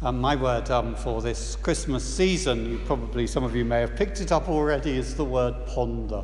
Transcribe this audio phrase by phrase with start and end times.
[0.00, 3.96] Um, my word um, for this Christmas season, you probably some of you may have
[3.96, 6.22] picked it up already, is the word ponder.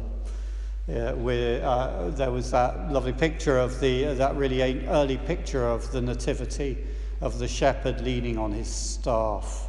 [0.88, 5.90] Uh, uh, there was that lovely picture of the uh, that really early picture of
[5.90, 6.78] the nativity
[7.20, 9.68] of the shepherd leaning on his staff,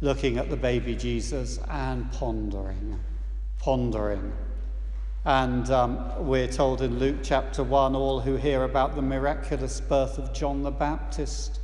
[0.00, 2.98] looking at the baby Jesus and pondering,
[3.58, 4.32] pondering.
[5.26, 10.16] And um, we're told in Luke chapter 1 all who hear about the miraculous birth
[10.16, 11.60] of John the Baptist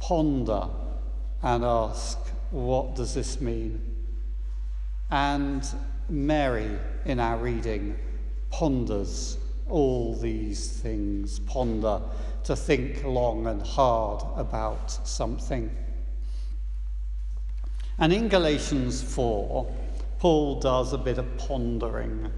[0.00, 0.66] ponder
[1.42, 2.18] and ask,
[2.50, 3.80] What does this mean?
[5.10, 5.66] And
[6.08, 7.98] Mary, in our reading,
[8.50, 12.00] ponders all these things, ponder
[12.44, 15.70] to think long and hard about something.
[17.98, 19.72] And in Galatians 4,
[20.18, 22.32] Paul does a bit of pondering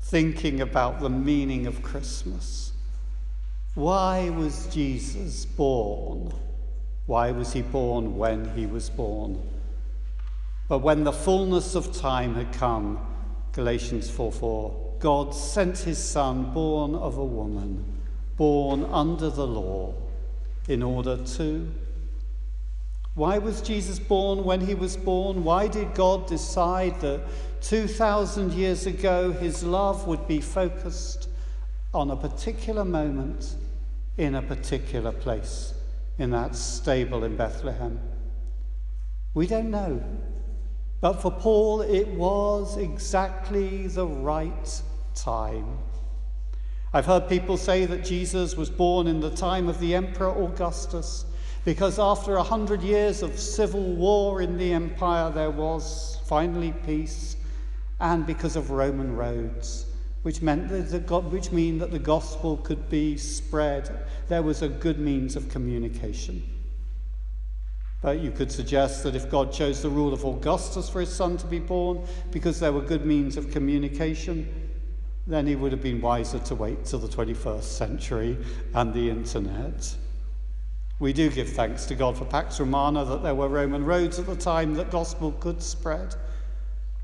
[0.00, 2.72] thinking about the meaning of Christmas.
[3.74, 6.32] Why was Jesus born?
[7.12, 9.46] Why was he born when he was born?
[10.66, 13.06] But when the fullness of time had come,
[13.52, 17.84] Galatians 4 4, God sent his Son, born of a woman,
[18.38, 19.92] born under the law,
[20.68, 21.70] in order to
[23.14, 25.44] why was Jesus born when he was born?
[25.44, 27.20] Why did God decide that
[27.60, 31.28] 2,000 years ago his love would be focused
[31.92, 33.56] on a particular moment
[34.16, 35.74] in a particular place
[36.18, 38.00] in that stable in Bethlehem?
[39.34, 40.02] We don't know.
[41.00, 44.82] But for Paul, it was exactly the right
[45.14, 45.78] time.
[46.92, 51.24] I've heard people say that Jesus was born in the time of the Emperor Augustus.
[51.64, 57.36] Because after a hundred years of civil war in the empire, there was finally peace,
[58.00, 59.86] and because of Roman roads,
[60.22, 64.68] which meant that the, which mean that the gospel could be spread, there was a
[64.68, 66.42] good means of communication.
[68.00, 71.36] But you could suggest that if God chose the rule of Augustus for his son
[71.36, 74.70] to be born because there were good means of communication,
[75.26, 78.36] then he would have been wiser to wait till the 21st century
[78.74, 79.96] and the internet.
[80.98, 84.26] We do give thanks to God for Pax Romana that there were Roman roads at
[84.26, 86.14] the time that gospel could spread.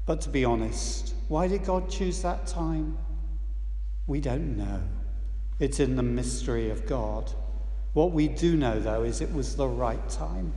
[0.05, 2.97] But to be honest, why did God choose that time?
[4.09, 4.81] We don't know.
[5.61, 7.31] It's in the mystery of God.
[7.93, 10.53] What we do know, though, is it was the right time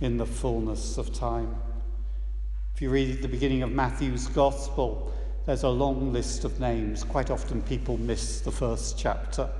[0.00, 1.54] in the fullness of time.
[2.74, 5.12] If you read the beginning of Matthew's Gospel,
[5.44, 7.04] there's a long list of names.
[7.04, 9.50] Quite often people miss the first chapter.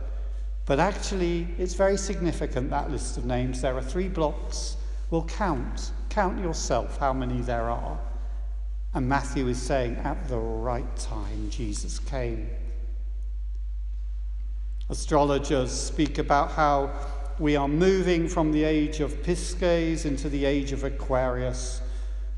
[0.64, 3.60] But actually, it's very significant, that list of names.
[3.60, 4.76] There are three blocks.
[5.10, 5.90] We'll count.
[6.08, 7.98] Count yourself how many there are.
[8.94, 12.48] And Matthew is saying, at the right time, Jesus came.
[14.90, 16.90] Astrologers speak about how
[17.38, 21.80] we are moving from the age of Pisces into the age of Aquarius.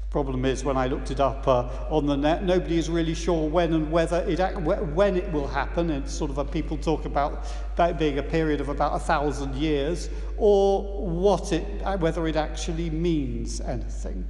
[0.02, 3.14] The Problem is, when I looked it up uh, on the net, nobody is really
[3.14, 5.88] sure when and whether it when it will happen.
[5.88, 7.46] It's sort of a people talk about
[7.76, 12.36] that being a period of about a thousand years, or what it uh, whether it
[12.36, 14.28] actually means anything.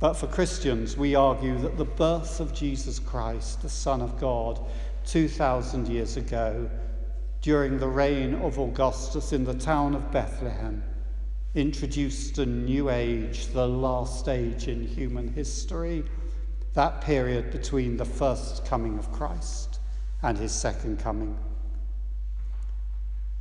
[0.00, 4.60] But for Christians, we argue that the birth of Jesus Christ, the Son of God,
[5.06, 6.68] 2,000 years ago,
[7.40, 10.82] during the reign of Augustus in the town of Bethlehem,
[11.54, 16.04] introduced a new age, the last age in human history,
[16.74, 19.80] that period between the first coming of Christ
[20.22, 21.38] and his second coming.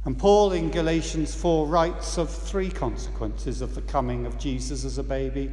[0.06, 4.98] And Paul in Galatians 4 writes of three consequences of the coming of Jesus as
[4.98, 5.52] a baby.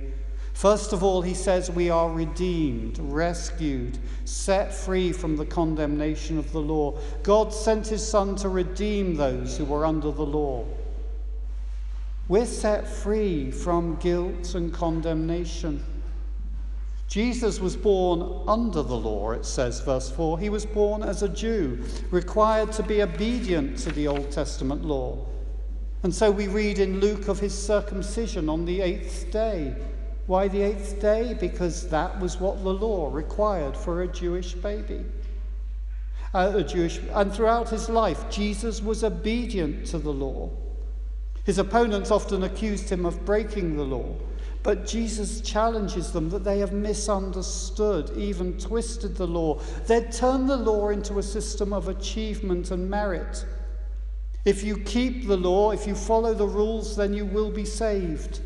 [0.55, 6.51] First of all, he says we are redeemed, rescued, set free from the condemnation of
[6.53, 6.97] the law.
[7.25, 10.65] God sent his Son to redeem those who were under the law.
[12.29, 15.85] We're set free from guilt and condemnation.
[17.09, 20.39] Jesus was born under the law, it says, verse 4.
[20.39, 25.27] He was born as a Jew, required to be obedient to the Old Testament law.
[26.05, 29.75] And so we read in Luke of his circumcision on the eighth day.
[30.27, 31.37] Why the eighth day?
[31.39, 35.05] Because that was what the law required for a Jewish baby.
[36.33, 40.51] Uh, a Jewish, and throughout his life, Jesus was obedient to the law.
[41.45, 44.15] His opponents often accused him of breaking the law,
[44.63, 49.61] but Jesus challenges them that they have misunderstood, even twisted the law.
[49.87, 53.45] They'd turned the law into a system of achievement and merit.
[54.47, 58.41] If you keep the law, if you follow the rules, then you will be saved.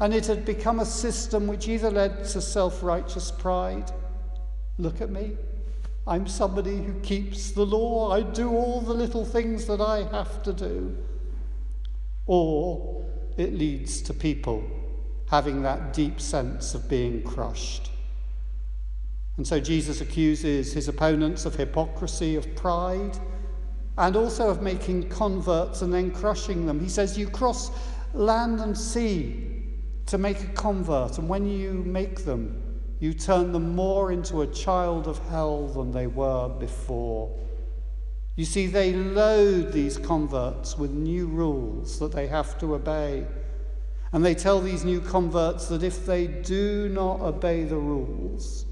[0.00, 3.90] And it had become a system which either led to self righteous pride.
[4.78, 5.36] Look at me.
[6.06, 8.12] I'm somebody who keeps the law.
[8.12, 10.96] I do all the little things that I have to do
[12.28, 13.04] or
[13.36, 14.62] it leads to people
[15.30, 17.90] having that deep sense of being crushed.
[19.36, 23.18] And so Jesus accuses his opponents of hypocrisy, of pride,
[23.96, 26.80] and also of making converts and then crushing them.
[26.80, 27.70] He says, You cross
[28.14, 29.47] land and sea
[30.08, 32.62] to make a convert, and when you make them,
[32.98, 37.38] you turn them more into a child of hell than they were before.
[38.34, 43.26] You see, they load these converts with new rules that they have to obey.
[44.12, 48.64] And they tell these new converts that if they do not obey the rules,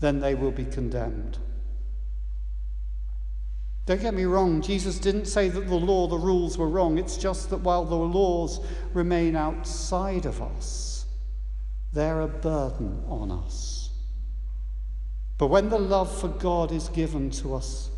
[0.00, 1.38] then they will be condemned.
[3.88, 6.98] Don't get me wrong, Jesus didn't say that the law, the rules were wrong.
[6.98, 8.60] It's just that while the laws
[8.92, 11.06] remain outside of us,
[11.94, 13.88] they're a burden on us.
[15.38, 17.88] But when the love for God is given to us,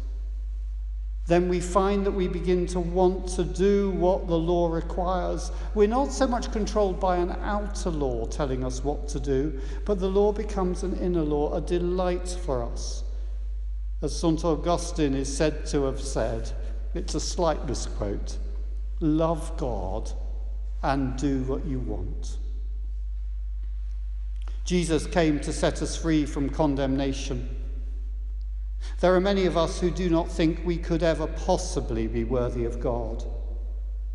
[1.27, 5.51] then we find that we begin to want to do what the law requires.
[5.75, 9.99] We're not so much controlled by an outer law telling us what to do, but
[9.99, 13.03] the law becomes an inner law, a delight for us.
[14.03, 14.45] As St.
[14.45, 16.51] Augustine is said to have said,
[16.95, 18.39] it's a slight misquote
[19.03, 20.13] love God
[20.83, 22.37] and do what you want.
[24.65, 27.57] Jesus came to set us free from condemnation.
[29.01, 32.67] There are many of us who do not think we could ever possibly be worthy
[32.67, 33.25] of God.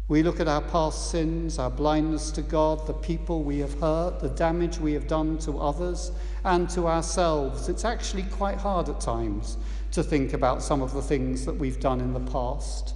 [0.07, 4.19] We look at our past sins, our blindness to God, the people we have hurt,
[4.19, 6.11] the damage we have done to others
[6.43, 7.69] and to ourselves.
[7.69, 9.57] It's actually quite hard at times
[9.93, 12.93] to think about some of the things that we've done in the past.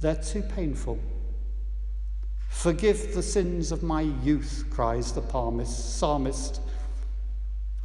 [0.00, 1.00] They're too painful.
[2.48, 5.22] Forgive the sins of my youth, cries the
[5.64, 6.60] psalmist.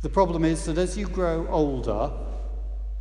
[0.01, 2.12] The problem is that as you grow older,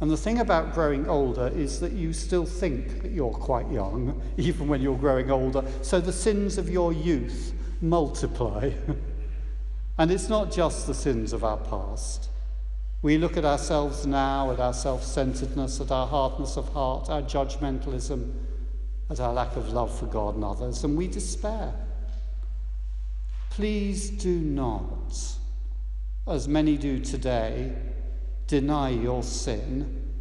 [0.01, 4.21] and the thing about growing older is that you still think that you're quite young,
[4.37, 5.65] even when you're growing older.
[5.83, 8.73] So the sins of your youth multiply.
[9.99, 12.29] and it's not just the sins of our past.
[13.03, 17.23] We look at ourselves now, at our self centeredness, at our hardness of heart, our
[17.23, 18.33] judgmentalism,
[19.11, 21.75] at our lack of love for God and others, and we despair.
[23.51, 25.15] Please do not,
[26.27, 27.77] as many do today,
[28.47, 30.13] deny your sin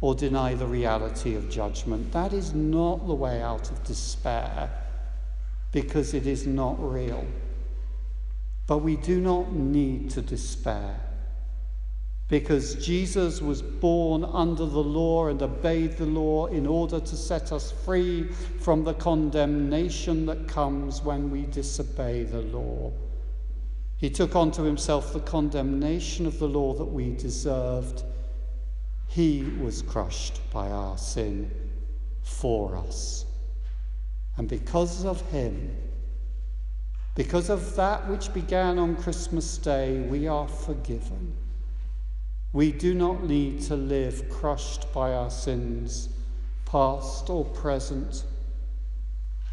[0.00, 2.12] or deny the reality of judgment.
[2.12, 4.70] That is not the way out of despair
[5.72, 7.24] because it is not real.
[8.66, 11.00] But we do not need to despair
[12.28, 17.52] because Jesus was born under the law and obeyed the law in order to set
[17.52, 18.24] us free
[18.60, 22.90] from the condemnation that comes when we disobey the law.
[24.04, 28.02] He took onto himself the condemnation of the law that we deserved.
[29.08, 31.50] He was crushed by our sin
[32.20, 33.24] for us.
[34.36, 35.74] And because of him,
[37.14, 41.34] because of that which began on Christmas Day, we are forgiven.
[42.52, 46.10] We do not need to live crushed by our sins,
[46.66, 48.24] past or present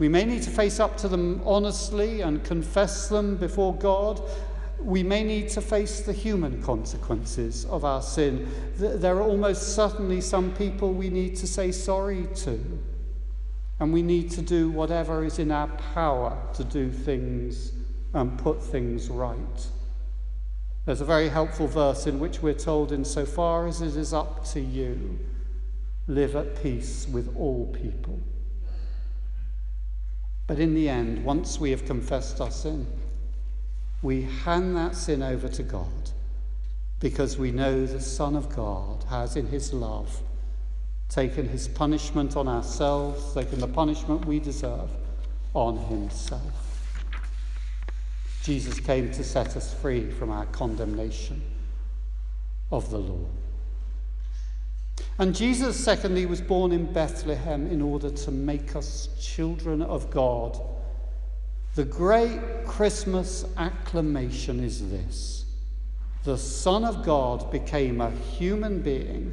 [0.02, 4.20] we may need to face up to them honestly and confess them before God.
[4.80, 8.50] We may need to face the human consequences of our sin.
[8.78, 12.80] There are almost certainly some people we need to say sorry to.
[13.80, 17.72] And we need to do whatever is in our power to do things
[18.16, 19.68] and put things right.
[20.88, 24.62] There's a very helpful verse in which we're told, insofar as it is up to
[24.62, 25.20] you,
[26.08, 28.20] live at peace with all people.
[30.52, 32.86] But in the end, once we have confessed our sin,
[34.02, 36.12] we hand that sin over to God
[37.00, 40.22] because we know the Son of God has, in his love,
[41.08, 44.90] taken his punishment on ourselves, taken the punishment we deserve
[45.54, 47.00] on himself.
[48.44, 51.42] Jesus came to set us free from our condemnation
[52.72, 53.26] of the law.
[55.22, 60.60] And Jesus, secondly, was born in Bethlehem in order to make us children of God.
[61.76, 65.46] The great Christmas acclamation is this
[66.24, 69.32] the Son of God became a human being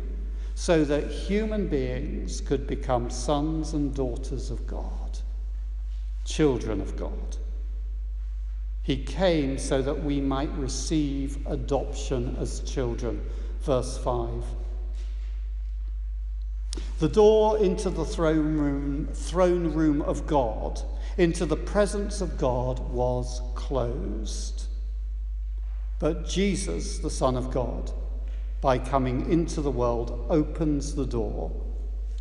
[0.54, 5.18] so that human beings could become sons and daughters of God,
[6.26, 7.38] children of God.
[8.82, 13.24] He came so that we might receive adoption as children.
[13.62, 14.44] Verse 5.
[16.98, 20.80] The door into the throne room, throne room of God,
[21.16, 24.66] into the presence of God, was closed.
[25.98, 27.92] But Jesus, the Son of God,
[28.60, 31.52] by coming into the world, opens the door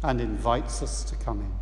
[0.03, 1.53] and invites us to come in.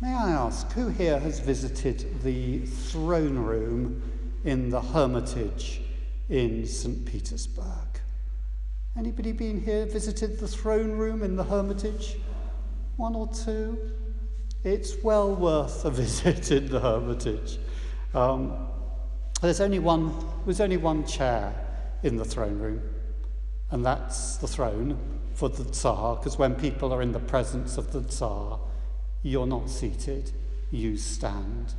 [0.00, 4.02] May I ask who here has visited the throne room
[4.44, 5.80] in the Hermitage
[6.28, 7.06] in St.
[7.06, 7.85] Petersburg?
[8.98, 12.16] Anybody been here, visited the throne room in the Hermitage?
[12.96, 13.90] One or two?
[14.64, 17.58] It's well worth a visit in the Hermitage.
[18.14, 18.68] Um,
[19.42, 20.14] there's only one,
[20.46, 21.54] there's only one chair
[22.02, 22.80] in the throne room,
[23.70, 24.98] and that's the throne
[25.34, 28.58] for the Tsar, because when people are in the presence of the Tsar,
[29.22, 30.30] you're not seated,
[30.70, 31.74] you stand.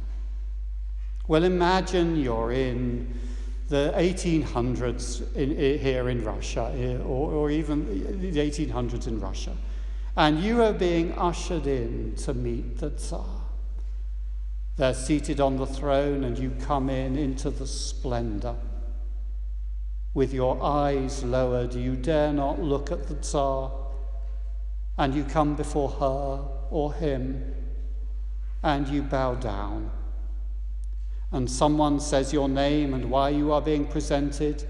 [1.27, 3.19] Well, imagine you're in
[3.67, 9.55] the 1800s in, in, here in Russia, or, or even the 1800s in Russia,
[10.15, 13.25] and you are being ushered in to meet the Tsar.
[14.77, 18.55] They're seated on the throne, and you come in into the splendor
[20.17, 23.71] with your eyes lowered, you dare not look at the Tsar,
[24.97, 27.53] and you come before her or him,
[28.63, 29.91] and you bow down.
[31.31, 34.63] And someone says your name and why you are being presented,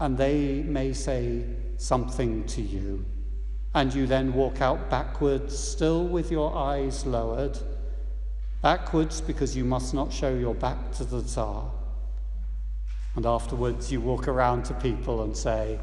[0.00, 1.44] and they may say
[1.76, 3.04] something to you.
[3.74, 7.58] And you then walk out backwards, still with your eyes lowered,
[8.62, 11.70] backwards because you must not show your back to the Tsar
[13.16, 15.80] and afterwards, you walk around to people and say,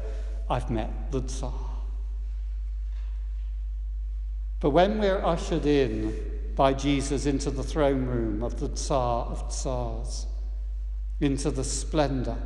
[0.48, 1.52] I've met the Tsar.
[4.60, 9.48] But when we're ushered in by Jesus into the throne room of the Tsar of
[9.48, 10.26] Tsars,
[11.20, 12.36] into the splendor,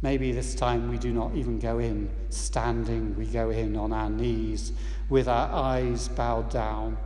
[0.00, 4.08] maybe this time we do not even go in standing, we go in on our
[4.08, 4.70] knees
[5.08, 6.96] with our eyes bowed down.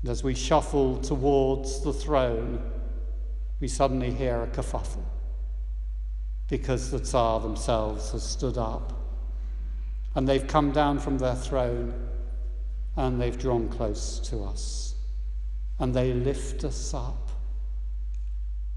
[0.00, 2.62] And as we shuffle towards the throne,
[3.60, 5.04] we suddenly hear a kerfuffle
[6.48, 8.94] because the Tsar themselves has stood up.
[10.14, 11.92] And they've come down from their throne
[12.96, 14.93] and they've drawn close to us.
[15.78, 17.30] And they lift us up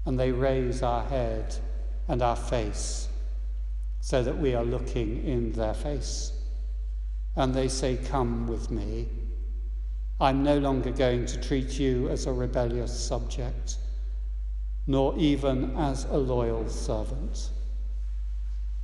[0.04, 1.54] and they raise our head
[2.08, 3.08] and our face
[4.00, 6.32] so that we are looking in their face.
[7.36, 9.08] And they say, Come with me.
[10.20, 13.76] I'm no longer going to treat you as a rebellious subject,
[14.86, 17.50] nor even as a loyal servant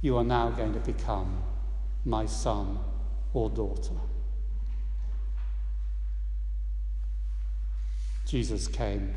[0.05, 1.43] you are now going to become
[2.05, 2.79] my son
[3.33, 3.95] or daughter.
[8.35, 9.15] Jesus came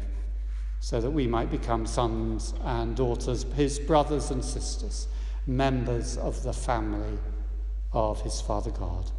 [0.80, 5.08] so that we might become sons and daughters, his brothers and sisters,
[5.48, 7.18] members of the family
[7.94, 9.10] of his Father God.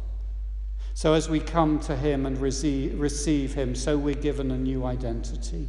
[0.93, 4.85] So as we come to him and receive, receive him, so we're given a new
[4.85, 5.67] identity,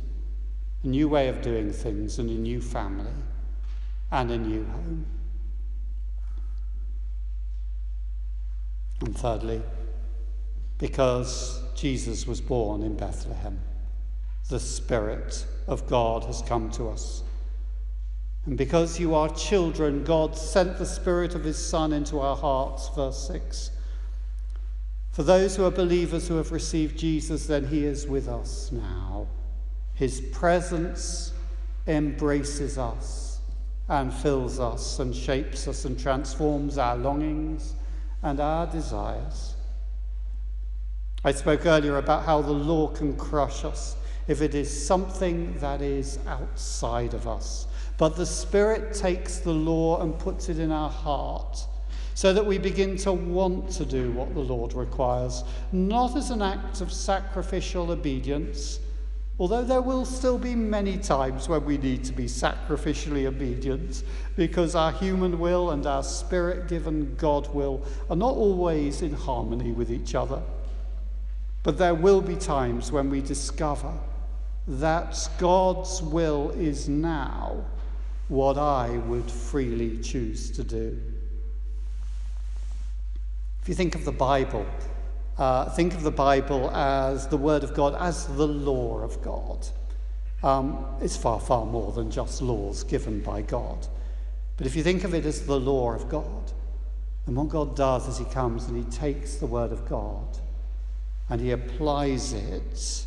[0.84, 3.10] a new way of doing things, and a new family,
[4.12, 5.06] and a new home.
[9.00, 9.60] And thirdly,
[10.78, 13.58] because Jesus was born in Bethlehem,
[14.49, 17.23] the Spirit of God has come to us.
[18.47, 22.88] And because you are children, God sent the Spirit of His Son into our hearts,
[22.94, 23.70] verse 6.
[25.12, 29.26] For those who are believers who have received Jesus, then He is with us now.
[29.94, 31.32] His presence
[31.87, 33.40] embraces us
[33.88, 37.75] and fills us and shapes us and transforms our longings
[38.23, 39.54] and our desires.
[41.25, 43.97] I spoke earlier about how the law can crush us
[44.30, 47.66] if it is something that is outside of us.
[47.99, 51.66] But the Spirit takes the law and puts it in our heart
[52.14, 56.42] so that we begin to want to do what the Lord requires, not as an
[56.42, 58.78] act of sacrificial obedience,
[59.40, 64.04] Although there will still be many times when we need to be sacrificially obedient
[64.37, 69.72] because our human will and our spirit given God will are not always in harmony
[69.72, 70.42] with each other.
[71.62, 73.94] But there will be times when we discover
[74.67, 77.64] that God's will is now
[78.29, 81.00] what I would freely choose to do.
[83.62, 84.64] If you think of the Bible,
[85.37, 89.67] uh, think of the Bible as the Word of God, as the law of God.
[90.43, 93.87] Um, it's far, far more than just laws given by God.
[94.57, 96.52] But if you think of it as the law of God,
[97.26, 100.38] and what God does is He comes and He takes the Word of God
[101.29, 103.07] and He applies it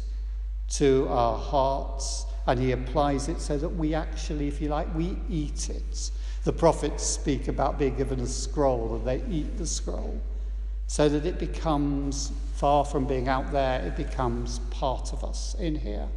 [0.74, 5.18] to our hearts and He applies it so that we actually, if you like, we
[5.30, 6.12] eat it.
[6.44, 10.22] The prophets speak about being given a scroll and they eat the scroll
[10.88, 15.75] so that it becomes, far from being out there, it becomes part of us in
[15.75, 16.08] here.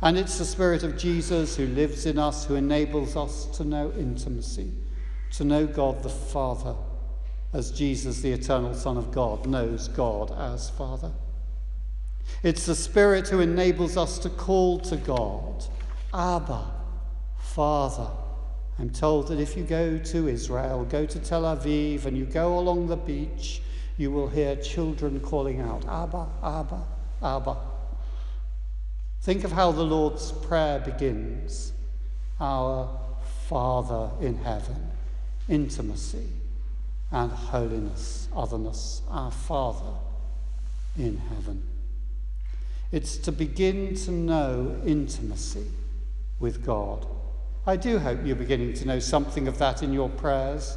[0.00, 3.92] And it's the Spirit of Jesus who lives in us, who enables us to know
[3.96, 4.72] intimacy,
[5.32, 6.74] to know God the Father,
[7.52, 11.12] as Jesus, the eternal Son of God, knows God as Father.
[12.42, 15.64] It's the Spirit who enables us to call to God,
[16.12, 16.70] Abba,
[17.38, 18.10] Father.
[18.78, 22.58] I'm told that if you go to Israel, go to Tel Aviv, and you go
[22.58, 23.62] along the beach,
[23.96, 26.82] you will hear children calling out, Abba, Abba,
[27.22, 27.56] Abba.
[29.20, 31.72] Think of how the Lord's Prayer begins
[32.40, 32.98] Our
[33.48, 34.90] Father in heaven,
[35.48, 36.26] intimacy
[37.12, 39.94] and holiness, otherness, our Father
[40.96, 41.62] in heaven.
[42.92, 45.64] It's to begin to know intimacy
[46.38, 47.06] with God.
[47.66, 50.76] I do hope you're beginning to know something of that in your prayers.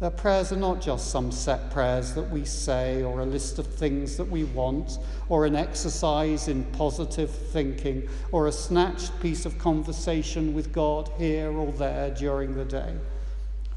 [0.00, 3.66] That prayers are not just some set prayers that we say, or a list of
[3.66, 4.98] things that we want,
[5.30, 11.52] or an exercise in positive thinking, or a snatched piece of conversation with God here
[11.52, 12.96] or there during the day.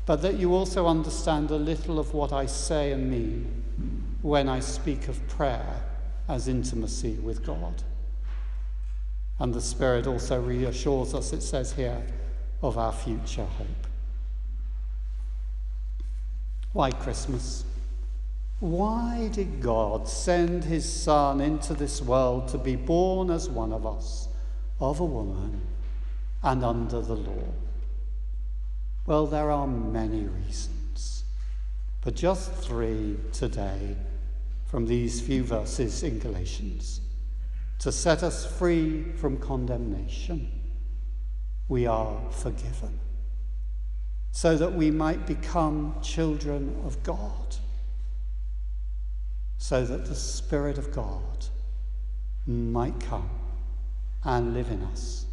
[0.06, 4.60] But that you also understand a little of what I say and mean when I
[4.60, 5.83] speak of prayer
[6.27, 7.84] as intimacy with God.
[9.39, 12.01] And the Spirit also reassures us, it says here,
[12.62, 13.88] of our future hope.
[16.72, 17.65] Why Christmas?
[18.60, 23.86] Why did God send his Son into this world to be born as one of
[23.86, 24.30] us,
[24.80, 25.62] of a woman,
[26.42, 27.44] and under the law?
[29.06, 31.25] Well, there are many reasons,
[32.01, 33.98] but just three today
[34.74, 37.00] from these few verses in Galatians
[37.77, 40.50] to set us free from condemnation.
[41.68, 43.00] We are forgiven
[44.32, 47.56] so that we might become children of God,
[49.60, 51.46] so that the Spirit of God
[52.48, 53.30] might come
[54.24, 55.27] and live in us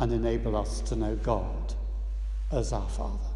[0.00, 1.74] and enable us to know God
[2.50, 3.29] as our Father.